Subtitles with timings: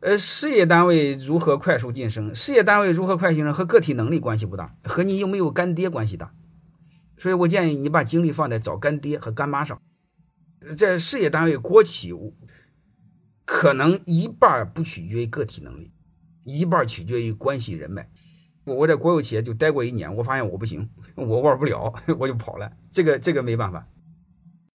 [0.00, 2.34] 呃事业单位如何快速晋升？
[2.34, 6.32] 事业单位如何快速晋升和个体能力关系不大和你有没有干爹关系大。
[7.16, 9.80] 所以我建议你把精力放在找干爹和干妈上。
[10.76, 12.12] 在事业单位国企
[13.44, 15.92] 可能一半不取决于个体能力
[16.44, 18.10] 一半取决于关系人脉。
[18.64, 23.88] 我我在国有企业就待过一年我发现我不行我玩不了 我就跑了这个这个没办法